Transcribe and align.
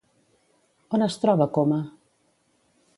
On 0.99 1.05
es 1.09 1.19
troba 1.27 1.49
Coma? 1.59 1.81